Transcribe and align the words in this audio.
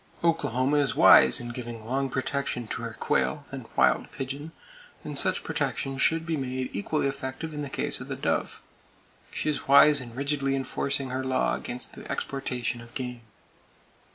Oklahoma 0.23 0.77
is 0.77 0.95
wise 0.95 1.39
in 1.39 1.49
giving 1.49 1.85
long 1.85 2.09
protection 2.09 2.65
to 2.69 2.81
her 2.81 2.93
quail, 2.99 3.45
and 3.51 3.67
"wild 3.75 4.11
pigeon," 4.11 4.51
and 5.03 5.15
such 5.15 5.43
protection 5.43 5.99
should 5.99 6.25
be 6.25 6.35
made 6.35 6.71
equally 6.73 7.05
effective 7.05 7.53
in 7.53 7.61
the 7.61 7.69
case 7.69 8.01
of 8.01 8.07
the 8.07 8.15
dove. 8.15 8.63
She 9.29 9.47
is 9.47 9.67
wise 9.67 10.01
in 10.01 10.15
rigidly 10.15 10.55
enforcing 10.55 11.11
her 11.11 11.23
law 11.23 11.53
against 11.53 11.93
the 11.93 12.11
exportation 12.11 12.81
of 12.81 12.95
game. 12.95 13.21